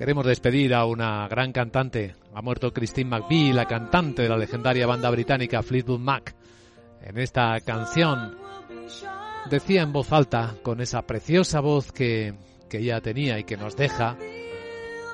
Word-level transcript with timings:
Queremos 0.00 0.24
despedir 0.24 0.72
a 0.72 0.86
una 0.86 1.28
gran 1.28 1.52
cantante. 1.52 2.14
Ha 2.32 2.40
muerto 2.40 2.72
Christine 2.72 3.10
McVie, 3.10 3.52
la 3.52 3.66
cantante 3.66 4.22
de 4.22 4.30
la 4.30 4.38
legendaria 4.38 4.86
banda 4.86 5.10
británica 5.10 5.62
Fleetwood 5.62 5.98
Mac. 6.00 6.34
En 7.02 7.18
esta 7.18 7.60
canción 7.60 8.34
decía 9.50 9.82
en 9.82 9.92
voz 9.92 10.10
alta, 10.10 10.54
con 10.62 10.80
esa 10.80 11.02
preciosa 11.02 11.60
voz 11.60 11.92
que, 11.92 12.32
que 12.70 12.78
ella 12.78 13.02
tenía 13.02 13.38
y 13.38 13.44
que 13.44 13.58
nos 13.58 13.76
deja, 13.76 14.16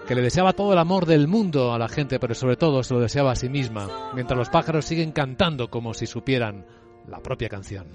que 0.06 0.14
le 0.14 0.22
deseaba 0.22 0.52
todo 0.52 0.72
el 0.72 0.78
amor 0.78 1.04
del 1.04 1.26
mundo 1.26 1.72
a 1.72 1.80
la 1.80 1.88
gente, 1.88 2.20
pero 2.20 2.36
sobre 2.36 2.54
todo 2.54 2.84
se 2.84 2.94
lo 2.94 3.00
deseaba 3.00 3.32
a 3.32 3.36
sí 3.36 3.48
misma, 3.48 4.12
mientras 4.14 4.38
los 4.38 4.50
pájaros 4.50 4.84
siguen 4.84 5.10
cantando 5.10 5.68
como 5.68 5.94
si 5.94 6.06
supieran 6.06 6.64
la 7.08 7.18
propia 7.18 7.48
canción. 7.48 7.88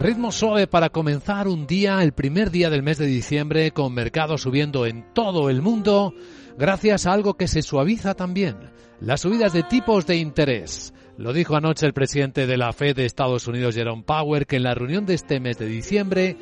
Ritmo 0.00 0.30
suave 0.30 0.68
para 0.68 0.90
comenzar 0.90 1.48
un 1.48 1.66
día, 1.66 2.04
el 2.04 2.12
primer 2.12 2.52
día 2.52 2.70
del 2.70 2.84
mes 2.84 2.98
de 2.98 3.06
diciembre, 3.06 3.72
con 3.72 3.92
mercados 3.92 4.42
subiendo 4.42 4.86
en 4.86 5.12
todo 5.12 5.50
el 5.50 5.60
mundo, 5.60 6.14
gracias 6.56 7.04
a 7.04 7.12
algo 7.12 7.34
que 7.34 7.48
se 7.48 7.62
suaviza 7.62 8.14
también, 8.14 8.56
las 9.00 9.22
subidas 9.22 9.52
de 9.52 9.64
tipos 9.64 10.06
de 10.06 10.16
interés. 10.16 10.94
Lo 11.16 11.32
dijo 11.32 11.56
anoche 11.56 11.84
el 11.84 11.94
presidente 11.94 12.46
de 12.46 12.56
la 12.56 12.72
Fed 12.72 12.94
de 12.94 13.06
Estados 13.06 13.48
Unidos, 13.48 13.74
Jerome 13.74 14.04
Powell, 14.04 14.46
que 14.46 14.56
en 14.56 14.62
la 14.62 14.74
reunión 14.74 15.04
de 15.04 15.14
este 15.14 15.40
mes 15.40 15.58
de 15.58 15.66
diciembre 15.66 16.36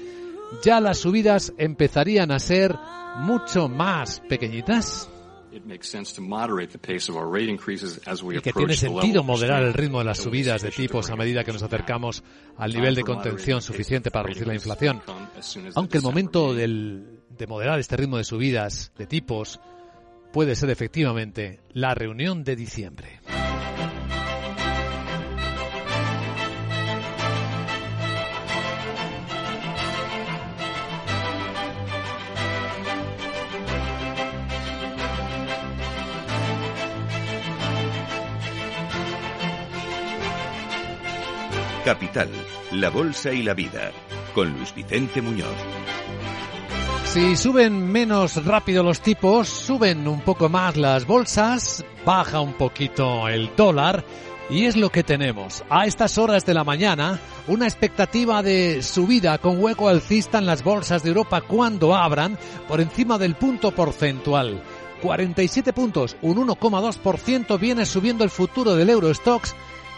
ya 0.63 0.79
las 0.79 0.99
subidas 0.99 1.55
empezarían 1.57 2.33
a 2.33 2.39
ser 2.39 2.77
mucho 3.21 3.71
más 3.71 4.21
pequeñitas. 4.29 5.09
Y 8.39 8.43
que 8.43 8.53
tiene 8.53 8.75
sentido 8.75 9.23
moderar 9.23 9.63
el 9.63 9.75
ritmo 9.75 9.99
de 9.99 10.05
las 10.05 10.19
subidas 10.19 10.63
de 10.63 10.71
tipos 10.71 11.11
a 11.11 11.17
medida 11.17 11.45
que 11.45 11.53
nos 11.53 11.63
acercamos 11.63 12.23
al 12.57 12.73
nivel 12.73 12.95
de 12.95 13.03
contención 13.03 13.63
suficiente 13.63 14.11
para 14.11 14.25
reducir 14.25 14.47
la 14.47 14.55
inflación. 14.55 15.03
Aunque 15.75 15.99
el 15.99 16.03
momento 16.03 16.55
del, 16.55 17.21
de 17.31 17.47
moderar 17.47 17.79
este 17.79 17.97
ritmo 17.97 18.17
de 18.17 18.25
subidas 18.25 18.93
de 18.97 19.07
tipos 19.07 19.61
puede 20.33 20.55
ser 20.55 20.71
efectivamente 20.71 21.61
la 21.73 21.95
reunión 21.95 22.45
de 22.45 22.57
diciembre. 22.57 23.21
Capital, 41.87 42.29
la 42.73 42.91
Bolsa 42.91 43.33
y 43.33 43.45
la 43.45 43.55
Vida, 43.55 43.93
con 44.35 44.53
Luis 44.53 44.75
Vicente 44.75 45.23
Muñoz. 45.23 45.55
Si 47.05 47.37
suben 47.37 47.93
menos 47.93 48.45
rápido 48.45 48.83
los 48.83 49.01
tipos, 49.01 49.49
suben 49.49 50.09
un 50.09 50.21
poco 50.23 50.49
más 50.49 50.77
las 50.77 51.07
bolsas, 51.07 51.85
baja 52.05 52.41
un 52.41 52.55
poquito 52.55 53.29
el 53.29 53.55
dólar 53.55 54.05
y 54.51 54.65
es 54.65 54.77
lo 54.77 54.91
que 54.91 55.05
tenemos. 55.05 55.63
A 55.71 55.87
estas 55.87 56.19
horas 56.19 56.45
de 56.45 56.55
la 56.55 56.65
mañana, 56.65 57.21
una 57.47 57.67
expectativa 57.67 58.43
de 58.43 58.83
subida 58.83 59.39
con 59.39 59.63
hueco 59.63 59.89
alcista 59.89 60.39
en 60.39 60.47
las 60.47 60.65
bolsas 60.65 61.05
de 61.05 61.11
Europa 61.11 61.43
cuando 61.43 61.95
abran 61.95 62.37
por 62.67 62.81
encima 62.81 63.17
del 63.17 63.37
punto 63.37 63.71
porcentual. 63.71 64.61
47 65.03 65.73
puntos, 65.73 66.17
un 66.21 66.49
1,2% 66.49 67.61
viene 67.61 67.87
subiendo 67.87 68.25
el 68.25 68.31
futuro 68.31 68.75
del 68.75 68.91
Eurostox 68.91 69.55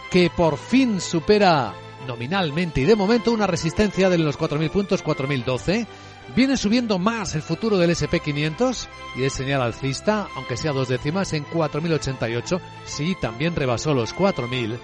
que 0.09 0.29
por 0.35 0.57
fin 0.57 0.99
supera 0.99 1.73
nominalmente 2.07 2.81
y 2.81 2.85
de 2.85 2.95
momento 2.95 3.31
una 3.31 3.47
resistencia 3.47 4.09
de 4.09 4.17
los 4.17 4.37
4.000 4.37 4.69
puntos, 4.71 5.03
4.012. 5.03 5.87
Viene 6.35 6.57
subiendo 6.57 6.99
más 6.99 7.33
el 7.35 7.41
futuro 7.41 7.77
del 7.77 7.91
SP500 7.91 8.87
y 9.15 9.23
es 9.23 9.33
señal 9.33 9.61
alcista, 9.61 10.27
aunque 10.35 10.57
sea 10.57 10.71
dos 10.71 10.87
décimas, 10.87 11.33
en 11.33 11.45
4.088. 11.45 12.59
Sí, 12.85 13.15
también 13.19 13.55
rebasó 13.55 13.93
los 13.93 14.15
4.000. 14.15 14.77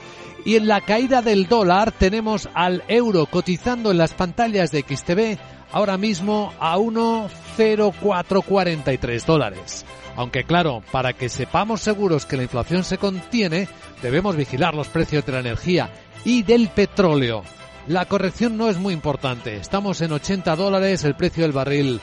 Y 0.43 0.55
en 0.55 0.67
la 0.67 0.81
caída 0.81 1.21
del 1.21 1.47
dólar 1.47 1.91
tenemos 1.91 2.49
al 2.53 2.83
euro 2.87 3.25
cotizando 3.25 3.91
en 3.91 3.97
las 3.97 4.13
pantallas 4.13 4.71
de 4.71 4.81
XTV 4.81 5.39
ahora 5.75 5.97
mismo 5.97 6.53
a 6.57 6.77
1,0443 6.77 9.25
dólares. 9.25 9.85
Aunque 10.15 10.45
claro, 10.45 10.81
para 10.89 11.11
que 11.11 11.27
sepamos 11.27 11.81
seguros 11.81 12.25
que 12.25 12.37
la 12.37 12.43
inflación 12.43 12.85
se 12.85 12.97
contiene, 12.97 13.67
debemos 14.01 14.37
vigilar 14.37 14.73
los 14.73 14.87
precios 14.87 15.25
de 15.25 15.33
la 15.33 15.41
energía 15.41 15.91
y 16.23 16.43
del 16.43 16.69
petróleo. 16.69 17.43
La 17.87 18.05
corrección 18.05 18.55
no 18.55 18.69
es 18.69 18.77
muy 18.77 18.93
importante. 18.93 19.57
Estamos 19.57 19.99
en 19.99 20.13
80 20.13 20.55
dólares 20.55 21.03
el 21.03 21.17
precio 21.17 21.43
del 21.43 21.51
barril 21.51 21.99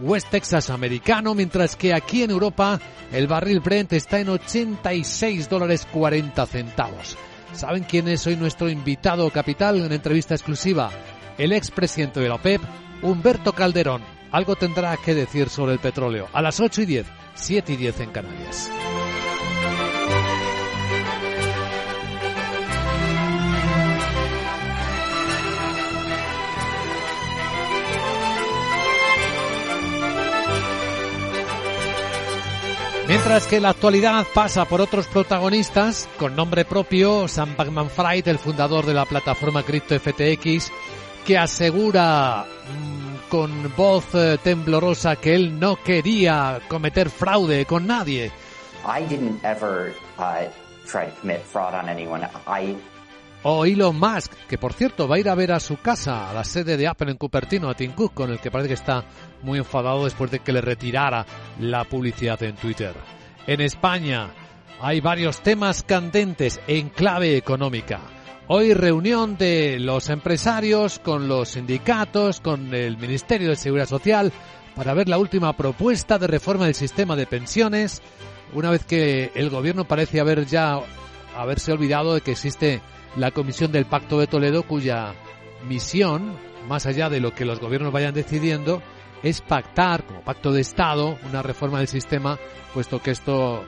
West 0.00 0.30
Texas 0.30 0.70
americano, 0.70 1.34
mientras 1.34 1.74
que 1.74 1.94
aquí 1.94 2.22
en 2.22 2.30
Europa 2.30 2.78
el 3.10 3.26
barril 3.26 3.58
Brent 3.58 3.94
está 3.94 4.20
en 4.20 4.28
86 4.28 5.48
dólares 5.48 5.88
40 5.90 6.46
centavos. 6.46 7.18
¿Saben 7.52 7.82
quién 7.82 8.06
es 8.06 8.24
hoy 8.28 8.36
nuestro 8.36 8.68
invitado 8.68 9.28
capital 9.30 9.84
en 9.84 9.92
entrevista 9.92 10.36
exclusiva? 10.36 10.92
El 11.36 11.52
expresidente 11.52 12.20
de 12.20 12.28
la 12.28 12.36
OPEP, 12.36 12.62
Humberto 13.02 13.52
Calderón. 13.52 14.02
Algo 14.30 14.56
tendrá 14.56 14.96
que 14.96 15.14
decir 15.14 15.48
sobre 15.48 15.72
el 15.72 15.78
petróleo. 15.78 16.28
A 16.32 16.42
las 16.42 16.60
8 16.60 16.82
y 16.82 16.86
10 16.86 17.06
7 17.38 17.72
y 17.72 17.76
10 17.76 18.00
en 18.00 18.10
Canarias. 18.10 18.70
Mientras 33.06 33.46
que 33.46 33.58
la 33.58 33.70
actualidad 33.70 34.26
pasa 34.34 34.66
por 34.66 34.82
otros 34.82 35.06
protagonistas, 35.06 36.06
con 36.18 36.36
nombre 36.36 36.66
propio, 36.66 37.26
Sam 37.26 37.56
Bankman-Fried, 37.56 38.28
el 38.28 38.38
fundador 38.38 38.84
de 38.84 38.92
la 38.92 39.06
plataforma 39.06 39.62
Crypto 39.62 39.98
FTX, 39.98 40.70
que 41.28 41.36
asegura 41.36 42.46
mm, 42.46 43.28
con 43.28 43.70
voz 43.76 44.14
eh, 44.14 44.38
temblorosa 44.42 45.16
que 45.16 45.34
él 45.34 45.60
no 45.60 45.76
quería 45.76 46.58
cometer 46.68 47.10
fraude 47.10 47.66
con 47.66 47.86
nadie. 47.86 48.32
O 53.42 53.66
Elon 53.66 54.00
Musk, 54.00 54.32
que 54.48 54.56
por 54.56 54.72
cierto 54.72 55.06
va 55.06 55.16
a 55.16 55.18
ir 55.18 55.28
a 55.28 55.34
ver 55.34 55.52
a 55.52 55.60
su 55.60 55.76
casa, 55.76 56.30
a 56.30 56.32
la 56.32 56.44
sede 56.44 56.78
de 56.78 56.88
Apple 56.88 57.10
en 57.10 57.18
Cupertino, 57.18 57.68
a 57.68 57.74
Tim 57.74 57.92
Cook, 57.92 58.14
con 58.14 58.30
el 58.30 58.40
que 58.40 58.50
parece 58.50 58.68
que 58.68 58.74
está 58.74 59.04
muy 59.42 59.58
enfadado 59.58 60.04
después 60.04 60.30
de 60.30 60.38
que 60.38 60.54
le 60.54 60.62
retirara 60.62 61.26
la 61.60 61.84
publicidad 61.84 62.42
en 62.42 62.56
Twitter. 62.56 62.94
En 63.46 63.60
España 63.60 64.30
hay 64.80 65.02
varios 65.02 65.42
temas 65.42 65.82
candentes 65.82 66.58
en 66.66 66.88
clave 66.88 67.36
económica. 67.36 68.00
Hoy 68.50 68.72
reunión 68.72 69.36
de 69.36 69.78
los 69.78 70.08
empresarios 70.08 70.98
con 71.00 71.28
los 71.28 71.50
sindicatos, 71.50 72.40
con 72.40 72.72
el 72.74 72.96
Ministerio 72.96 73.50
de 73.50 73.56
Seguridad 73.56 73.86
Social, 73.86 74.32
para 74.74 74.94
ver 74.94 75.06
la 75.06 75.18
última 75.18 75.54
propuesta 75.54 76.18
de 76.18 76.28
reforma 76.28 76.64
del 76.64 76.74
sistema 76.74 77.14
de 77.14 77.26
pensiones, 77.26 78.00
una 78.54 78.70
vez 78.70 78.86
que 78.86 79.32
el 79.34 79.50
gobierno 79.50 79.84
parece 79.84 80.18
haber 80.18 80.46
ya 80.46 80.80
haberse 81.36 81.72
olvidado 81.72 82.14
de 82.14 82.22
que 82.22 82.30
existe 82.30 82.80
la 83.16 83.32
Comisión 83.32 83.70
del 83.70 83.84
Pacto 83.84 84.18
de 84.18 84.26
Toledo, 84.26 84.62
cuya 84.62 85.12
misión, 85.68 86.34
más 86.66 86.86
allá 86.86 87.10
de 87.10 87.20
lo 87.20 87.34
que 87.34 87.44
los 87.44 87.60
gobiernos 87.60 87.92
vayan 87.92 88.14
decidiendo, 88.14 88.80
es 89.22 89.42
pactar 89.42 90.06
como 90.06 90.22
pacto 90.22 90.52
de 90.52 90.62
Estado 90.62 91.18
una 91.28 91.42
reforma 91.42 91.80
del 91.80 91.88
sistema, 91.88 92.38
puesto 92.72 93.02
que 93.02 93.10
esto 93.10 93.62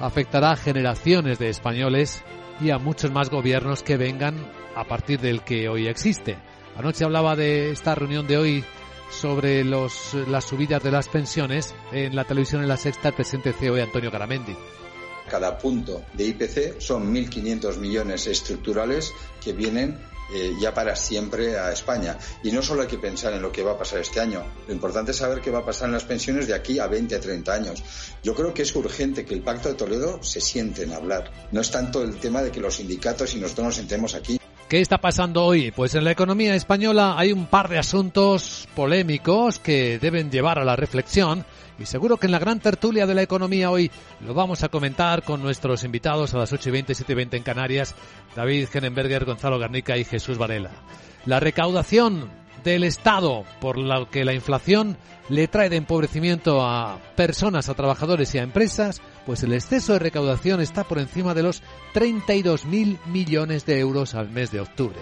afectará 0.00 0.50
a 0.50 0.56
generaciones 0.56 1.38
de 1.38 1.48
españoles 1.48 2.22
y 2.60 2.70
a 2.70 2.78
muchos 2.78 3.10
más 3.10 3.30
gobiernos 3.30 3.82
que 3.82 3.96
vengan 3.96 4.34
a 4.74 4.84
partir 4.84 5.20
del 5.20 5.42
que 5.42 5.68
hoy 5.68 5.86
existe. 5.86 6.38
Anoche 6.76 7.04
hablaba 7.04 7.36
de 7.36 7.70
esta 7.70 7.94
reunión 7.94 8.26
de 8.26 8.38
hoy 8.38 8.64
sobre 9.10 9.64
los, 9.64 10.14
las 10.28 10.44
subidas 10.44 10.82
de 10.82 10.90
las 10.90 11.08
pensiones 11.08 11.74
en 11.92 12.14
la 12.14 12.24
televisión 12.24 12.62
en 12.62 12.68
la 12.68 12.76
sexta 12.76 13.08
el 13.08 13.14
presidente 13.14 13.52
CEO 13.52 13.74
de 13.74 13.82
Antonio 13.82 14.10
Garamendi. 14.10 14.56
Cada 15.28 15.58
punto 15.58 16.04
de 16.14 16.24
IPC 16.24 16.80
son 16.80 17.14
1.500 17.14 17.76
millones 17.78 18.26
estructurales 18.26 19.12
que 19.42 19.52
vienen 19.52 19.98
eh, 20.32 20.54
ya 20.60 20.74
para 20.74 20.94
siempre 20.96 21.58
a 21.58 21.72
España. 21.72 22.18
Y 22.42 22.52
no 22.52 22.62
solo 22.62 22.82
hay 22.82 22.88
que 22.88 22.98
pensar 22.98 23.32
en 23.32 23.42
lo 23.42 23.52
que 23.52 23.62
va 23.62 23.72
a 23.72 23.78
pasar 23.78 24.00
este 24.00 24.20
año, 24.20 24.44
lo 24.66 24.74
importante 24.74 25.12
es 25.12 25.16
saber 25.16 25.40
qué 25.40 25.50
va 25.50 25.60
a 25.60 25.64
pasar 25.64 25.88
en 25.88 25.94
las 25.94 26.04
pensiones 26.04 26.46
de 26.46 26.54
aquí 26.54 26.78
a 26.78 26.86
20 26.86 27.14
a 27.14 27.20
30 27.20 27.52
años. 27.52 27.82
Yo 28.22 28.34
creo 28.34 28.52
que 28.52 28.62
es 28.62 28.74
urgente 28.74 29.24
que 29.24 29.34
el 29.34 29.42
Pacto 29.42 29.68
de 29.68 29.74
Toledo 29.74 30.22
se 30.22 30.40
siente 30.40 30.82
en 30.82 30.92
hablar. 30.92 31.30
No 31.52 31.60
es 31.60 31.70
tanto 31.70 32.02
el 32.02 32.16
tema 32.18 32.42
de 32.42 32.50
que 32.50 32.60
los 32.60 32.76
sindicatos 32.76 33.34
y 33.34 33.38
nosotros 33.38 33.66
nos 33.66 33.74
sentemos 33.76 34.14
aquí. 34.14 34.38
¿Qué 34.68 34.82
está 34.82 34.98
pasando 34.98 35.44
hoy? 35.44 35.70
Pues 35.70 35.94
en 35.94 36.04
la 36.04 36.10
economía 36.10 36.54
española 36.54 37.14
hay 37.16 37.32
un 37.32 37.46
par 37.46 37.70
de 37.70 37.78
asuntos 37.78 38.68
polémicos 38.74 39.58
que 39.58 39.98
deben 39.98 40.30
llevar 40.30 40.58
a 40.58 40.64
la 40.64 40.76
reflexión 40.76 41.46
y 41.78 41.86
seguro 41.86 42.16
que 42.16 42.26
en 42.26 42.32
la 42.32 42.38
gran 42.38 42.60
tertulia 42.60 43.06
de 43.06 43.14
la 43.14 43.22
economía 43.22 43.70
hoy 43.70 43.90
lo 44.20 44.34
vamos 44.34 44.62
a 44.62 44.68
comentar 44.68 45.22
con 45.22 45.42
nuestros 45.42 45.84
invitados 45.84 46.34
a 46.34 46.38
las 46.38 46.52
8 46.52 46.68
y 46.68 46.72
20, 46.72 46.94
7 46.94 47.12
y 47.12 47.16
20 47.16 47.36
en 47.36 47.42
Canarias, 47.42 47.94
David 48.34 48.68
Genenberger, 48.70 49.24
Gonzalo 49.24 49.58
Garnica 49.58 49.96
y 49.96 50.04
Jesús 50.04 50.38
Varela. 50.38 50.70
La 51.24 51.40
recaudación 51.40 52.30
del 52.64 52.84
Estado, 52.84 53.44
por 53.60 53.78
lo 53.78 54.10
que 54.10 54.24
la 54.24 54.34
inflación 54.34 54.96
le 55.28 55.46
trae 55.46 55.68
de 55.68 55.76
empobrecimiento 55.76 56.62
a 56.62 56.98
personas, 57.16 57.68
a 57.68 57.74
trabajadores 57.74 58.34
y 58.34 58.38
a 58.38 58.42
empresas, 58.42 59.00
pues 59.26 59.42
el 59.42 59.52
exceso 59.52 59.92
de 59.92 59.98
recaudación 60.00 60.60
está 60.60 60.84
por 60.84 60.98
encima 60.98 61.34
de 61.34 61.42
los 61.42 61.62
32.000 61.94 62.98
millones 63.06 63.66
de 63.66 63.78
euros 63.78 64.14
al 64.14 64.30
mes 64.30 64.50
de 64.50 64.60
octubre. 64.60 64.98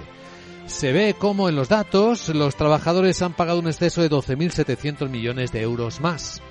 Se 0.66 0.92
ve 0.92 1.14
como 1.18 1.48
en 1.48 1.56
los 1.56 1.68
datos 1.68 2.28
los 2.28 2.56
trabajadores 2.56 3.22
han 3.22 3.32
pagado 3.32 3.60
un 3.60 3.68
exceso 3.68 4.02
de 4.02 4.10
12.700 4.10 5.08
millones 5.08 5.52
de 5.52 5.62
euros 5.62 6.00
más. 6.00 6.42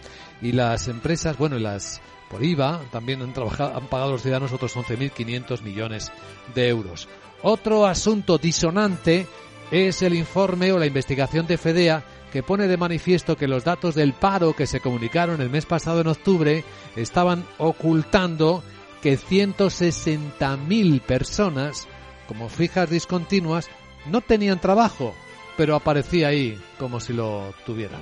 Y 0.42 0.54
las 0.54 0.88
empresas, 0.88 1.38
bueno, 1.38 1.60
las 1.60 2.02
por 2.30 2.44
IVA 2.44 2.82
también 2.92 3.22
han, 3.22 3.34
trabajado, 3.34 3.78
han 3.78 3.88
pagado 3.88 4.12
los 4.12 4.22
ciudadanos 4.22 4.52
otros 4.52 4.76
11.500 4.76 5.62
millones 5.62 6.12
de 6.56 6.70
euros. 6.70 7.08
Otro 7.44 7.86
asunto 7.86 8.38
disonante 8.38 9.28
es 9.70 10.02
el 10.02 10.16
informe 10.16 10.72
o 10.72 10.80
la 10.80 10.86
investigación 10.86 11.46
de 11.46 11.58
FEDEA 11.58 12.04
que 12.32 12.44
pone 12.44 12.68
de 12.68 12.78
manifiesto 12.78 13.38
que 13.38 13.48
los 13.48 13.64
datos 13.64 13.96
del 13.96 14.14
paro 14.14 14.54
que 14.54 14.68
se 14.68 14.80
comunicaron 14.80 15.42
el 15.42 15.50
mes 15.50 15.66
pasado 15.66 16.02
en 16.02 16.08
octubre 16.08 16.64
estaban 16.96 17.46
ocultando 17.58 18.64
que 19.02 19.18
160.000 19.18 21.02
personas, 21.02 21.88
como 22.28 22.50
fijas 22.50 22.90
discontinuas, 22.90 23.70
no 24.08 24.22
tenían 24.22 24.60
trabajo, 24.60 25.16
pero 25.58 25.76
aparecía 25.76 26.30
ahí 26.30 26.58
como 26.78 27.00
si 27.00 27.14
lo 27.14 27.54
tuvieran. 27.66 28.02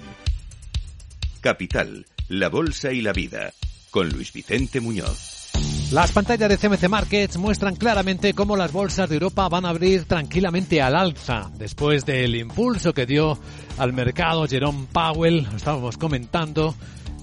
Capital, 1.42 2.06
la 2.30 2.50
Bolsa 2.50 2.92
y 2.92 3.02
la 3.02 3.14
Vida, 3.14 3.54
con 3.92 4.10
Luis 4.10 4.32
Vicente 4.32 4.80
Muñoz. 4.80 5.44
Las 5.92 6.12
pantallas 6.12 6.50
de 6.50 6.58
CMC 6.58 6.90
Markets 6.90 7.38
muestran 7.38 7.76
claramente 7.76 8.34
cómo 8.34 8.56
las 8.58 8.72
bolsas 8.72 9.08
de 9.08 9.16
Europa 9.16 9.48
van 9.48 9.66
a 9.66 9.70
abrir 9.70 10.06
tranquilamente 10.06 10.82
al 10.82 10.96
alza 10.96 11.52
después 11.56 12.04
del 12.06 12.36
impulso 12.36 12.94
que 12.94 13.06
dio 13.06 13.38
al 13.78 13.94
mercado 13.94 14.48
Jerome 14.48 14.88
Powell, 14.92 15.44
lo 15.44 15.58
estábamos 15.58 15.98
comentando, 15.98 16.74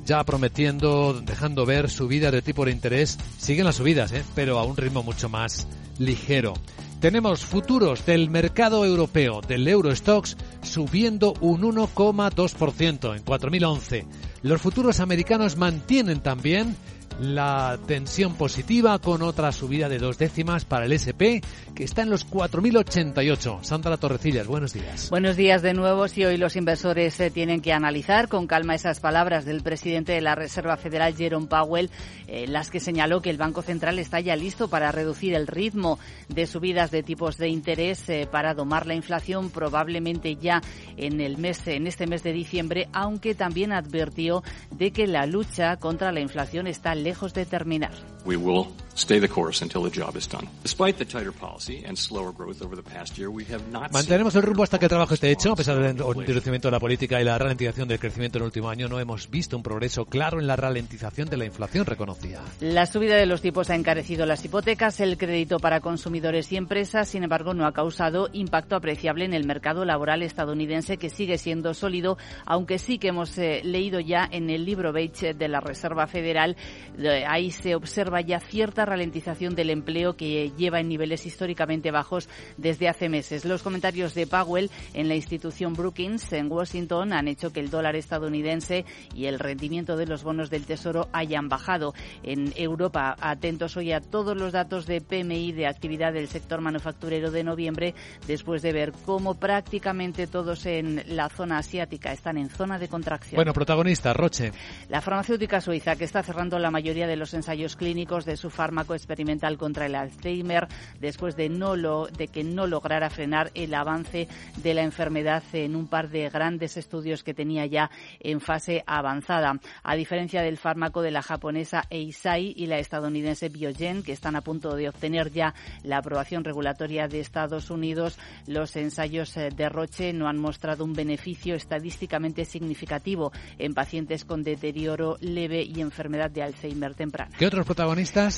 ya 0.05 0.23
prometiendo, 0.23 1.21
dejando 1.21 1.67
ver 1.67 1.91
subidas 1.91 2.33
de 2.33 2.43
tipo 2.43 2.65
de 2.65 2.71
interés. 2.71 3.19
Siguen 3.39 3.65
las 3.65 3.77
subidas, 3.77 4.13
¿eh? 4.13 4.23
pero 4.35 4.59
a 4.59 4.65
un 4.65 4.77
ritmo 4.77 5.03
mucho 5.03 5.29
más 5.29 5.67
ligero. 5.99 6.55
Tenemos 7.01 7.47
futuros 7.47 8.05
del 8.05 8.29
mercado 8.29 8.85
europeo, 8.85 9.41
del 9.41 9.67
Eurostox, 9.67 10.37
subiendo 10.61 11.33
un 11.41 11.63
1,2% 11.63 13.17
en 13.17 13.23
4011. 13.23 14.07
Los 14.43 14.61
futuros 14.61 15.01
americanos 15.01 15.57
mantienen 15.57 16.21
también 16.21 16.77
la 17.19 17.79
tensión 17.87 18.35
positiva 18.35 18.99
con 18.99 19.23
otra 19.23 19.53
subida 19.53 19.89
de 19.89 19.99
dos 19.99 20.19
décimas 20.19 20.65
para 20.65 20.87
el 20.87 20.93
SP 20.95 21.43
que 21.75 21.85
está 21.85 22.03
en 22.03 22.11
los 22.11 22.29
4.088. 22.29 23.63
Sandra 23.63 23.97
Torrecillas, 23.97 24.47
buenos 24.47 24.73
días. 24.73 25.11
Buenos 25.11 25.37
días 25.37 25.63
de 25.63 25.75
nuevo. 25.75 26.09
Si 26.09 26.25
hoy 26.25 26.37
los 26.37 26.57
inversores 26.57 27.19
eh, 27.21 27.31
tienen 27.31 27.61
que 27.61 27.73
analizar 27.73 28.29
con 28.29 28.47
calma 28.47 28.75
esas 28.75 29.01
palabras 29.01 29.45
del 29.45 29.63
presidente 29.63 30.13
de 30.13 30.21
la 30.21 30.35
Reserva 30.35 30.77
Federal, 30.77 31.15
Jerome 31.15 31.47
Powell, 31.47 31.91
eh, 32.27 32.47
las 32.47 32.71
que 32.71 32.81
señaló 32.81 33.21
que 33.21 33.31
el 33.31 33.39
Banco 33.39 33.63
Central 33.63 33.99
está 33.99 34.21
ya 34.21 34.37
listo 34.37 34.69
para 34.69 34.93
reducir 34.93 35.35
el 35.35 35.47
ritmo 35.47 35.99
de 36.29 36.47
subidas 36.47 36.91
de 36.91 37.03
tipos 37.03 37.37
de 37.37 37.49
interés 37.49 38.09
eh, 38.09 38.29
para 38.31 38.55
domar 38.55 38.87
la 38.87 38.95
inflación 38.95 39.51
probablemente 39.51 40.37
ya 40.37 40.63
en 40.97 41.21
el 41.21 41.39
mes 41.39 41.67
en 41.67 41.87
este 41.87 42.07
mes 42.07 42.23
de 42.23 42.33
diciembre, 42.33 42.89
aunque 42.93 43.35
también 43.35 43.73
advirtió 43.73 44.43
de 44.71 44.93
que 44.93 45.07
la 45.07 45.27
lucha 45.27 45.77
contra 45.77 46.13
la 46.13 46.21
inflación 46.21 46.67
está 46.67 46.95
lejos 47.01 47.35
de 47.35 47.47
terminar. 47.47 47.93
We 48.25 48.37
will 48.37 48.69
stay 48.95 49.19
the 49.19 49.29
course 49.29 49.63
until 49.63 49.83
the 49.83 49.91
job 49.91 50.17
is 50.17 50.29
done. 50.29 50.47
Despite 50.63 50.99
the 50.99 51.05
tighter 51.05 51.33
policy 51.33 51.83
and 51.87 51.97
slower 51.97 52.33
growth 52.33 52.63
over 52.63 52.77
the 52.77 52.83
past 52.83 53.17
year, 53.17 53.31
we 53.31 53.45
have 53.45 53.63
not 53.73 53.93
Mantenemos 53.93 54.35
el 54.37 54.43
rumbo 54.43 54.63
hasta 54.63 54.79
que 54.79 54.85
el 54.85 54.89
trabajo 54.91 55.15
esté 55.15 55.31
hecho, 55.31 55.53
a 55.53 55.57
pesar 55.57 55.79
del 55.79 55.97
endurecimiento 55.97 56.69
de 56.69 56.73
la 56.73 56.81
política 56.81 57.21
y 57.21 57.25
la 57.25 57.39
ralentización 57.39 57.89
del 57.89 57.99
crecimiento 57.99 58.39
en 58.39 58.43
el 58.43 58.47
último 58.47 58.69
año, 58.69 58.89
no 58.89 59.01
hemos 59.01 59.31
visto 59.31 59.57
un 59.57 59.63
progreso 59.63 60.05
claro 60.05 60.39
en 60.39 60.47
la 60.47 60.57
ralentización 60.57 61.29
de 61.31 61.37
la 61.39 61.47
inflación 61.47 61.87
reconocida. 61.87 62.43
La 62.61 62.87
subida 62.87 63.17
de 63.17 63.27
los 63.27 63.41
tipos 63.41 63.71
ha 63.71 63.75
encarecido 63.75 64.27
las 64.27 64.45
hipotecas, 64.45 65.01
el 65.01 65.17
crédito 65.17 65.59
para 65.59 65.81
consumidores 65.81 66.53
y 66.53 66.57
empresas, 66.57 67.09
sin 67.09 67.23
embargo, 67.23 67.55
no 67.55 67.67
ha 67.67 67.73
causado 67.73 68.29
impacto 68.33 68.77
apreciable 68.77 69.25
en 69.25 69.35
el 69.35 69.47
mercado 69.47 69.85
laboral 69.85 70.23
estadounidense, 70.23 70.99
que 70.99 71.11
sigue 71.11 71.39
siendo 71.39 71.73
sólido, 71.73 72.19
aunque 72.45 72.79
sí 72.79 72.99
que 72.99 73.09
hemos 73.09 73.37
eh, 73.39 73.63
leído 73.65 73.99
ya 74.01 74.29
en 74.31 74.51
el 74.51 74.65
libro 74.67 74.93
Beige 74.93 75.33
de 75.33 75.49
la 75.49 75.61
Reserva 75.61 76.07
Federal, 76.07 76.57
eh, 76.99 77.25
ahí 77.27 77.51
se 77.51 77.75
observa 77.75 78.20
ya 78.21 78.41
cierta 78.41 78.85
ralentización 78.85 79.55
del 79.55 79.71
empleo 79.71 80.17
que 80.17 80.51
lleva 80.57 80.81
en 80.81 80.89
niveles 80.89 81.27
históricamente 81.27 81.91
bajos 81.91 82.29
desde 82.57 82.89
hace 82.89 83.09
meses. 83.09 83.45
Los 83.45 83.63
comentarios 83.63 84.15
de 84.15 84.27
Powell 84.27 84.71
en 84.95 85.09
la 85.09 85.15
institución 85.15 85.75
Brookings 85.75 86.33
en 86.33 86.51
Washington 86.51 87.13
han 87.13 87.29
hecho 87.29 87.53
que 87.53 87.61
el 87.61 87.71
dólar 87.71 87.97
estadounidense 87.97 88.85
y 89.15 89.27
el 89.27 89.39
rendimiento 89.39 89.97
de 89.97 90.07
los 90.07 90.23
bonos 90.23 90.51
del 90.51 90.67
Tesoro 90.67 91.09
hayan 91.13 91.49
bajado. 91.49 91.95
En 92.23 92.53
Europa, 92.57 93.17
atentos 93.21 93.77
hoy 93.77 93.93
a 93.93 94.01
todos 94.01 94.37
los 94.37 94.53
datos 94.53 94.87
de 94.87 95.01
PMI 95.01 95.53
de 95.53 95.67
actividad 95.67 96.13
del 96.13 96.29
sector 96.29 96.61
manufacturero 96.61 97.31
de 97.31 97.45
noviembre, 97.45 97.95
después 98.27 98.63
de 98.63 98.73
ver 98.73 98.93
cómo 99.05 99.35
prácticamente 99.35 100.27
todos 100.27 100.67
en 100.67 101.03
la 101.07 101.29
zona 101.29 101.59
asiática 101.59 102.13
están 102.13 102.39
en 102.39 102.49
zona 102.49 102.79
de 102.79 102.89
contracción. 102.89 103.37
Bueno, 103.37 103.53
protagonista, 103.53 104.13
Roche. 104.13 104.53
La 104.89 105.01
farmacéutica 105.01 105.61
suiza, 105.61 105.97
que 105.97 106.05
está 106.05 106.23
cerrando 106.23 106.59
la 106.59 106.71
mayoría 106.71 107.07
de 107.07 107.17
los 107.17 107.35
ensayos 107.35 107.77
clínicos 107.77 108.00
de 108.01 108.37
su 108.37 108.49
fármaco 108.49 108.95
experimental 108.95 109.59
contra 109.59 109.85
el 109.85 109.95
Alzheimer 109.95 110.67
después 110.99 111.37
de, 111.37 111.51
no 111.51 111.77
lo, 111.77 112.07
de 112.07 112.29
que 112.29 112.43
no 112.43 112.67
lograra 112.67 113.11
frenar 113.11 113.51
el 113.55 113.75
avance 113.75 114.27
de 114.57 114.75
la 114.75 114.83
enfermedad 114.83 115.43
en 115.53 115.77
un 115.77 115.87
par 115.87 116.09
de 116.09 116.31
grandes 116.31 116.79
estudios 116.79 117.23
que 117.23 117.35
tenía 117.35 117.67
ya 117.67 117.91
en 118.19 118.41
fase 118.41 118.83
avanzada. 118.87 119.61
A 119.83 119.97
diferencia 119.97 120.41
del 120.41 120.57
fármaco 120.57 121.03
de 121.03 121.11
la 121.11 121.23
japonesa 121.23 121.85
Eisai 121.91 122.55
y 122.57 122.67
la 122.67 122.79
estadounidense 122.79 123.51
Biogen, 123.51 124.03
que 124.03 124.13
están 124.13 124.35
a 124.35 124.41
punto 124.41 124.75
de 124.75 124.89
obtener 124.89 125.31
ya 125.31 125.55
la 125.83 125.99
aprobación 125.99 126.43
regulatoria 126.43 127.07
de 127.07 127.21
Estados 127.21 127.71
Unidos, 127.71 128.19
los 128.47 128.75
ensayos 128.77 129.37
eh, 129.37 129.51
de 129.55 129.69
Roche 129.69 130.13
no 130.15 130.27
han 130.27 130.39
mostrado 130.39 130.85
un 130.85 130.95
beneficio 130.95 131.55
estadísticamente 131.55 132.47
significativo 132.47 133.31
en 133.59 133.75
pacientes 133.75 134.25
con 134.25 134.43
deterioro 134.43 135.19
leve 135.21 135.63
y 135.63 135.81
enfermedad 135.81 136.31
de 136.31 136.43
Alzheimer 136.43 136.95
temprana. 136.95 137.31
¿Qué 137.39 137.47
otros 137.47 137.67
protagonistas? 137.67 137.90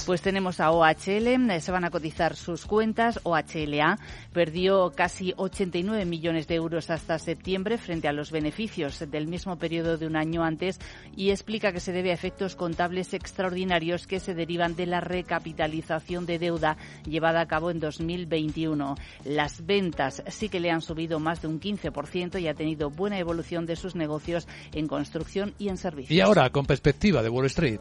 Pues 0.07 0.23
tenemos 0.23 0.61
a 0.61 0.71
OHL, 0.71 1.51
eh, 1.51 1.61
se 1.61 1.73
van 1.73 1.85
a 1.85 1.91
cotizar 1.91 2.37
sus 2.37 2.65
cuentas. 2.65 3.21
OHLA 3.23 3.99
perdió 4.33 4.93
casi 4.97 5.35
89 5.37 6.07
millones 6.07 6.49
de 6.49 6.55
euros 6.55 6.89
hasta 6.89 7.19
septiembre 7.19 7.77
frente 7.77 8.09
a 8.09 8.13
los 8.13 8.31
beneficios 8.31 9.05
del 9.11 9.27
mismo 9.27 9.59
periodo 9.59 9.99
de 9.99 10.07
un 10.07 10.17
año 10.17 10.43
antes 10.43 10.81
y 11.15 11.31
explica 11.31 11.71
que 11.71 11.81
se 11.81 11.93
debe 11.93 12.13
a 12.13 12.15
efectos 12.15 12.57
contables 12.57 13.13
extraordinarios 13.13 14.07
que 14.07 14.21
se 14.21 14.35
derivan 14.35 14.75
de 14.75 14.87
la 14.87 15.01
recapitalización 15.01 16.25
de 16.25 16.39
deuda 16.39 16.79
llevada 17.05 17.43
a 17.43 17.47
cabo 17.47 17.71
en 17.71 17.79
2021. 17.79 18.95
Las 19.25 19.67
ventas 19.67 20.23
sí 20.29 20.49
que 20.49 20.61
le 20.61 20.71
han 20.71 20.81
subido 20.81 21.21
más 21.21 21.43
de 21.43 21.49
un 21.49 21.61
15% 21.61 22.41
y 22.41 22.49
ha 22.49 22.55
tenido 22.55 22.89
buena 22.89 23.19
evolución 23.19 23.67
de 23.67 23.77
sus 23.77 23.97
negocios 23.97 24.49
en 24.73 24.89
construcción 24.89 25.53
y 25.59 25.69
en 25.69 25.77
servicios. 25.77 26.11
Y 26.11 26.23
ahora, 26.23 26.49
con 26.49 26.65
perspectiva 26.65 27.23
de 27.23 27.29
Wall 27.29 27.47
Street. 27.47 27.81